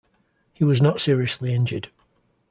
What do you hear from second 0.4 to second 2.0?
He was not seriously injured.